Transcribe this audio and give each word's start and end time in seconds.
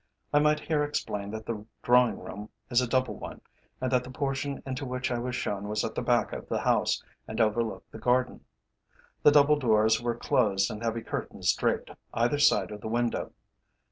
I 0.33 0.39
might 0.39 0.61
here 0.61 0.83
explain 0.83 1.29
that 1.29 1.45
the 1.45 1.63
drawing 1.83 2.17
room 2.17 2.49
is 2.71 2.81
a 2.81 2.87
double 2.87 3.13
one, 3.17 3.39
and 3.79 3.91
that 3.91 4.03
the 4.03 4.09
portion 4.09 4.63
into 4.65 4.83
which 4.83 5.11
I 5.11 5.19
was 5.19 5.35
shown 5.35 5.67
was 5.67 5.85
at 5.85 5.93
the 5.93 6.01
back 6.01 6.33
of 6.33 6.49
the 6.49 6.61
house, 6.61 7.03
and 7.27 7.39
overlooked 7.39 7.91
the 7.91 7.99
garden. 7.99 8.43
The 9.21 9.29
double 9.29 9.59
doors 9.59 10.01
were 10.01 10.15
closed 10.15 10.71
and 10.71 10.81
heavy 10.81 11.01
curtains 11.01 11.53
draped 11.53 11.91
either 12.15 12.39
side 12.39 12.71
of 12.71 12.81
the 12.81 12.87
window. 12.87 13.33